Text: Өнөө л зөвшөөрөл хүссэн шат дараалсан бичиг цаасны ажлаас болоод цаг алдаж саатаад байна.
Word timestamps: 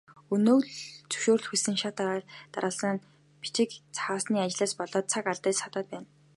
Өнөө 0.33 0.59
л 0.63 0.69
зөвшөөрөл 1.11 1.47
хүссэн 1.49 1.75
шат 1.81 1.95
дараалсан 2.53 2.97
бичиг 3.41 3.69
цаасны 3.95 4.37
ажлаас 4.45 4.71
болоод 4.79 5.05
цаг 5.13 5.25
алдаж 5.31 5.55
саатаад 5.59 5.87
байна. 5.91 6.07